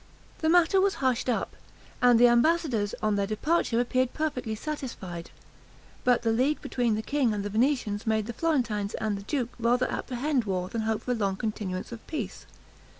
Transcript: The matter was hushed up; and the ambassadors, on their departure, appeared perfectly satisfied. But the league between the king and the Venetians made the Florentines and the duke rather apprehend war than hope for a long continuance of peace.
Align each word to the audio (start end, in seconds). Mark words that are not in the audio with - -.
The 0.39 0.49
matter 0.49 0.81
was 0.81 0.95
hushed 0.95 1.29
up; 1.29 1.55
and 2.01 2.19
the 2.19 2.27
ambassadors, 2.27 2.95
on 3.03 3.17
their 3.17 3.27
departure, 3.27 3.79
appeared 3.79 4.15
perfectly 4.15 4.55
satisfied. 4.55 5.29
But 6.03 6.23
the 6.23 6.31
league 6.31 6.59
between 6.59 6.95
the 6.95 7.03
king 7.03 7.35
and 7.35 7.45
the 7.45 7.51
Venetians 7.51 8.07
made 8.07 8.25
the 8.25 8.33
Florentines 8.33 8.95
and 8.95 9.15
the 9.15 9.21
duke 9.21 9.49
rather 9.59 9.85
apprehend 9.91 10.45
war 10.45 10.69
than 10.69 10.81
hope 10.89 11.03
for 11.03 11.11
a 11.11 11.13
long 11.13 11.35
continuance 11.35 11.91
of 11.91 12.07
peace. 12.07 12.47